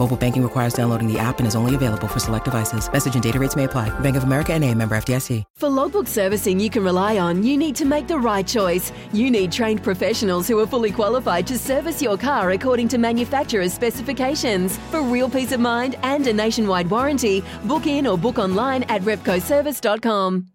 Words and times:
Mobile 0.00 0.16
banking 0.16 0.42
requires 0.42 0.72
downloading 0.72 1.12
the 1.12 1.18
app 1.18 1.40
and 1.40 1.46
is 1.46 1.54
only 1.54 1.74
available 1.74 2.08
for 2.08 2.20
select 2.20 2.46
devices. 2.46 2.90
Message 2.90 3.12
and 3.12 3.22
data 3.22 3.38
rates 3.38 3.54
may 3.54 3.64
apply. 3.64 3.90
Bank 4.00 4.16
of 4.16 4.22
America 4.22 4.54
and 4.54 4.64
a 4.64 4.74
member 4.74 4.94
FDIC. 4.96 5.44
For 5.58 5.68
logbook 5.68 6.06
servicing 6.06 6.58
you 6.58 6.70
can 6.70 6.82
rely 6.82 7.18
on, 7.18 7.42
you 7.42 7.58
need 7.58 7.76
to 7.76 7.84
make 7.84 8.08
the 8.08 8.18
right 8.18 8.46
choice. 8.46 8.92
You 9.12 9.30
need 9.30 9.52
trained 9.52 9.82
professionals 9.82 10.48
who 10.48 10.58
are 10.58 10.66
fully 10.66 10.90
qualified 10.90 11.46
to 11.48 11.58
service 11.58 12.00
your 12.00 12.16
car 12.16 12.52
according 12.52 12.88
to 12.88 12.96
manufacturer's 12.96 13.74
specifications. 13.74 14.78
For 14.90 15.02
real 15.02 15.28
peace 15.28 15.52
of 15.52 15.60
mind 15.60 15.96
and 16.02 16.26
a 16.26 16.32
nationwide 16.32 16.88
warranty, 16.88 17.44
book 17.64 17.86
in 17.86 18.06
or 18.06 18.16
book 18.16 18.38
online 18.38 18.84
at 18.84 19.02
repcoservice.com. 19.02 20.46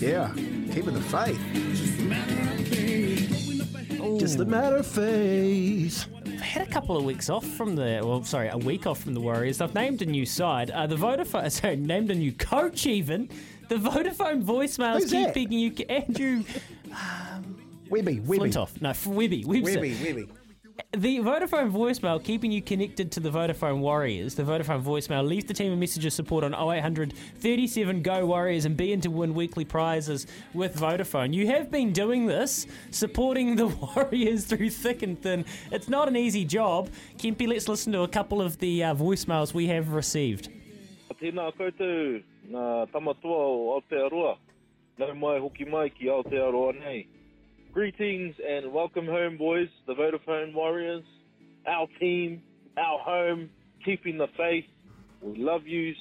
Yeah, 0.00 0.32
keeping 0.74 0.94
the 0.94 1.00
faith. 1.00 1.38
Just 4.18 4.38
a 4.40 4.44
matter 4.44 4.76
of 4.76 4.86
faith. 4.86 6.06
I've 6.26 6.40
had 6.40 6.66
a 6.66 6.70
couple 6.70 6.96
of 6.96 7.04
weeks 7.04 7.30
off 7.30 7.46
from 7.46 7.76
the, 7.76 8.00
well, 8.04 8.24
sorry, 8.24 8.48
a 8.48 8.58
week 8.58 8.86
off 8.86 9.00
from 9.00 9.14
the 9.14 9.20
Warriors. 9.20 9.60
I've 9.60 9.74
named 9.74 10.02
a 10.02 10.06
new 10.06 10.26
side. 10.26 10.70
Uh, 10.70 10.86
the 10.88 10.96
Vodafone, 10.96 11.50
sorry, 11.60 11.76
named 11.76 12.10
a 12.10 12.14
new 12.14 12.32
coach 12.32 12.86
even. 12.86 13.30
The 13.68 13.76
Vodafone 13.76 14.42
voicemails 14.44 15.00
Who's 15.00 15.10
that? 15.12 15.34
keeping 15.34 15.56
you, 15.56 15.72
Andrew 15.88 16.42
Webby, 17.88 18.20
Webby. 18.20 18.50
Flintoff. 18.50 18.80
No, 18.80 18.92
Webby. 19.10 19.44
Webby, 19.44 19.94
Webby. 20.02 20.28
The 20.90 21.18
Vodafone 21.18 21.70
voicemail 21.70 22.22
keeping 22.22 22.52
you 22.52 22.60
connected 22.60 23.12
to 23.12 23.20
the 23.20 23.30
Vodafone 23.30 23.78
Warriors. 23.78 24.34
The 24.34 24.42
Vodafone 24.42 24.82
voicemail 24.82 25.26
leave 25.26 25.46
the 25.46 25.54
team 25.54 25.72
a 25.72 25.76
message 25.76 26.04
of 26.04 26.12
support 26.12 26.44
on 26.44 26.54
0800 26.54 27.14
37 27.36 28.02
Go 28.02 28.26
Warriors 28.26 28.64
and 28.64 28.76
be 28.76 28.92
in 28.92 29.00
to 29.02 29.10
win 29.10 29.34
weekly 29.34 29.64
prizes 29.64 30.26
with 30.52 30.76
Vodafone. 30.76 31.32
You 31.32 31.46
have 31.46 31.70
been 31.70 31.92
doing 31.92 32.26
this, 32.26 32.66
supporting 32.90 33.56
the 33.56 33.68
Warriors 33.96 34.44
through 34.44 34.70
thick 34.70 35.02
and 35.02 35.20
thin. 35.20 35.44
It's 35.70 35.88
not 35.88 36.08
an 36.08 36.16
easy 36.16 36.44
job. 36.44 36.90
Kempi, 37.16 37.46
let's 37.46 37.68
listen 37.68 37.92
to 37.92 38.02
a 38.02 38.08
couple 38.08 38.42
of 38.42 38.58
the 38.58 38.84
uh, 38.84 38.94
voicemails 38.94 39.54
we 39.54 39.68
have 39.68 39.92
received. 39.92 40.48
Tēnā 41.22 41.52
koutou, 41.54 42.22
nā 42.50 42.86
tamatua 42.90 43.42
o 43.46 43.78
Aotearoa. 43.78 44.36
Nau 44.98 45.14
mai 45.14 45.38
hoki 45.38 45.64
mai 45.64 45.88
ki 45.88 46.08
Aotearoa 46.10 46.72
nei. 46.80 47.06
Greetings 47.72 48.34
and 48.46 48.70
welcome 48.70 49.06
home, 49.06 49.38
boys, 49.38 49.68
the 49.86 49.94
Vodafone 49.94 50.52
Warriors. 50.52 51.04
Our 51.66 51.86
team, 51.98 52.42
our 52.76 52.98
home, 52.98 53.48
keeping 53.82 54.18
the 54.18 54.26
faith. 54.36 54.66
We 55.22 55.38
love 55.38 55.66
yous 55.66 55.96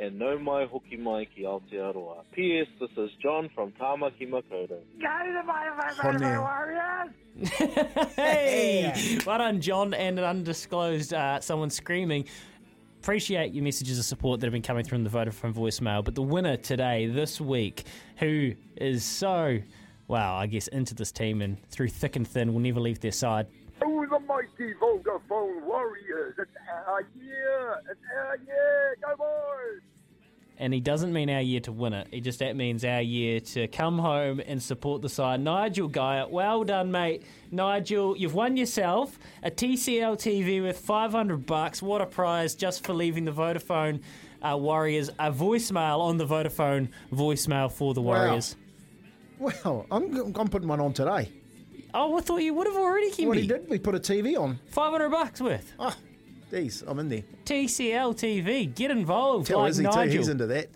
and 0.00 0.18
nau 0.18 0.38
mai 0.38 0.64
hoki 0.64 0.96
mai 0.96 1.26
ki 1.26 1.42
Aotearoa. 1.42 2.22
P.S. 2.34 2.66
This 2.80 2.88
is 2.96 3.10
John 3.22 3.50
from 3.54 3.72
Tamaki 3.72 4.26
Makaurau. 4.26 4.68
Go 4.68 4.80
the 5.02 5.42
바이바이 5.46 6.40
Warriors 6.40 8.10
Hey! 8.16 9.18
Well 9.26 9.36
done, 9.36 9.60
John, 9.60 9.92
and 9.92 10.18
an 10.18 10.24
undisclosed 10.24 11.12
uh, 11.12 11.40
someone 11.40 11.68
screaming. 11.68 12.24
Appreciate 13.02 13.52
your 13.52 13.64
messages 13.64 13.98
of 13.98 14.06
support 14.06 14.40
that 14.40 14.46
have 14.46 14.52
been 14.52 14.62
coming 14.62 14.82
through 14.84 14.96
in 14.96 15.04
the 15.04 15.10
Vodafone 15.10 15.52
voicemail. 15.52 16.02
But 16.02 16.14
the 16.14 16.22
winner 16.22 16.56
today, 16.56 17.06
this 17.06 17.38
week, 17.38 17.84
who 18.16 18.54
is 18.76 19.04
so, 19.04 19.58
wow, 20.12 20.36
I 20.36 20.46
guess, 20.46 20.68
into 20.68 20.94
this 20.94 21.10
team 21.10 21.40
and 21.40 21.56
through 21.70 21.88
thick 21.88 22.16
and 22.16 22.28
thin, 22.28 22.52
will 22.52 22.60
never 22.60 22.80
leave 22.80 23.00
their 23.00 23.12
side. 23.12 23.46
Oh, 23.82 24.04
the 24.08 24.20
mighty 24.20 24.74
Vodafone 24.74 25.62
Warriors. 25.64 26.34
It's 26.38 26.50
our 26.86 27.00
year. 27.18 27.82
It's 27.90 28.00
our 28.14 28.36
year. 28.46 28.96
Go, 29.00 29.16
boys. 29.16 29.80
And 30.58 30.74
he 30.74 30.80
doesn't 30.80 31.14
mean 31.14 31.30
our 31.30 31.40
year 31.40 31.60
to 31.60 31.72
win 31.72 31.94
it. 31.94 32.08
It 32.12 32.20
just 32.20 32.40
that 32.40 32.56
means 32.56 32.84
our 32.84 33.00
year 33.00 33.40
to 33.40 33.66
come 33.68 33.98
home 33.98 34.40
and 34.46 34.62
support 34.62 35.00
the 35.00 35.08
side. 35.08 35.40
Nigel 35.40 35.88
Guy, 35.88 36.24
well 36.28 36.62
done, 36.62 36.92
mate. 36.92 37.22
Nigel, 37.50 38.14
you've 38.14 38.34
won 38.34 38.58
yourself 38.58 39.18
a 39.42 39.50
TCL 39.50 40.18
TV 40.18 40.62
with 40.62 40.78
500 40.78 41.46
bucks. 41.46 41.80
What 41.80 42.02
a 42.02 42.06
prize 42.06 42.54
just 42.54 42.84
for 42.84 42.92
leaving 42.92 43.24
the 43.24 43.32
Vodafone 43.32 44.02
uh, 44.42 44.58
Warriors. 44.58 45.08
A 45.18 45.32
voicemail 45.32 46.00
on 46.00 46.18
the 46.18 46.26
Vodafone 46.26 46.90
voicemail 47.10 47.72
for 47.72 47.94
the 47.94 48.02
Wow. 48.02 48.38
Well, 49.42 49.86
I'm, 49.90 50.16
I'm 50.36 50.48
putting 50.48 50.68
one 50.68 50.80
on 50.80 50.92
today. 50.92 51.28
Oh, 51.92 52.16
I 52.16 52.20
thought 52.20 52.38
you 52.38 52.54
would 52.54 52.66
have 52.68 52.76
already, 52.76 53.10
Kimby. 53.10 53.26
What 53.26 53.36
he 53.38 53.46
did, 53.46 53.68
we 53.68 53.78
put 53.78 53.94
a 53.94 53.98
TV 53.98 54.38
on. 54.38 54.58
500 54.70 55.10
bucks 55.10 55.40
worth. 55.40 55.72
Oh, 55.80 55.94
geez, 56.50 56.84
I'm 56.86 56.98
in 57.00 57.08
there. 57.08 57.24
TCL 57.44 58.14
TV. 58.14 58.72
Get 58.72 58.90
involved 58.92 59.48
Tell 59.48 59.58
like 59.58 59.70
Izzy 59.70 59.82
Nigel. 59.82 60.06
he's 60.06 60.28
into 60.28 60.46
that. 60.46 60.68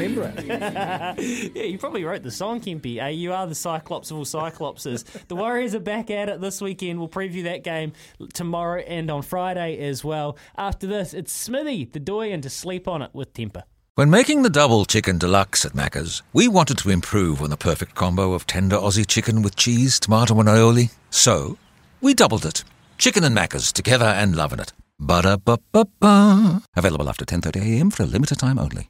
Remember 0.00 0.32
it. 0.36 1.50
Yeah, 1.54 1.62
you 1.64 1.78
probably 1.78 2.04
wrote 2.04 2.22
the 2.22 2.30
song, 2.30 2.60
Kempy. 2.60 3.02
Uh, 3.02 3.06
you 3.08 3.32
are 3.32 3.46
the 3.46 3.54
Cyclops 3.54 4.10
of 4.10 4.16
all 4.18 4.24
Cyclopses. 4.24 5.04
the 5.28 5.36
Warriors 5.36 5.74
are 5.74 5.80
back 5.80 6.10
at 6.10 6.28
it 6.28 6.40
this 6.40 6.60
weekend. 6.60 6.98
We'll 6.98 7.08
preview 7.08 7.44
that 7.44 7.64
game 7.64 7.92
tomorrow 8.32 8.80
and 8.80 9.10
on 9.10 9.22
Friday 9.22 9.78
as 9.88 10.04
well. 10.04 10.36
After 10.56 10.86
this, 10.86 11.14
it's 11.14 11.32
Smithy, 11.32 11.86
the 11.86 12.00
doyen, 12.00 12.40
to 12.42 12.50
sleep 12.50 12.88
on 12.88 13.02
it 13.02 13.10
with 13.14 13.32
temper. 13.34 13.64
When 13.96 14.08
making 14.10 14.42
the 14.42 14.50
double 14.50 14.84
chicken 14.86 15.18
deluxe 15.18 15.64
at 15.64 15.72
Macca's, 15.72 16.22
we 16.32 16.48
wanted 16.48 16.78
to 16.78 16.90
improve 16.90 17.42
on 17.42 17.50
the 17.50 17.56
perfect 17.56 17.94
combo 17.94 18.32
of 18.32 18.46
tender 18.46 18.76
Aussie 18.76 19.06
chicken 19.06 19.42
with 19.42 19.56
cheese, 19.56 19.98
tomato, 20.00 20.38
and 20.40 20.48
aioli. 20.48 20.90
So, 21.10 21.58
we 22.00 22.14
doubled 22.14 22.46
it. 22.46 22.64
Chicken 22.98 23.24
and 23.24 23.36
Macca's 23.36 23.72
together 23.72 24.06
and 24.06 24.36
loving 24.36 24.60
it. 24.60 24.72
Ba-da-ba-ba-ba. 24.98 26.62
Available 26.76 27.08
after 27.08 27.24
10.30am 27.24 27.92
for 27.92 28.04
a 28.04 28.06
limited 28.06 28.38
time 28.38 28.58
only. 28.58 28.88